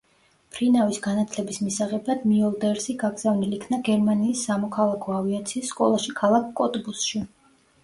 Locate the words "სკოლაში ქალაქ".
5.77-6.51